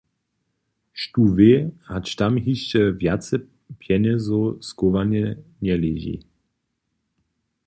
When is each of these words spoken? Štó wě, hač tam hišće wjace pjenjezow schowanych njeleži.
Štó 1.01 1.25
wě, 1.37 1.53
hač 1.89 2.05
tam 2.19 2.33
hišće 2.45 2.81
wjace 2.99 3.35
pjenjezow 3.79 4.43
schowanych 4.67 5.37
njeleži. 5.65 6.17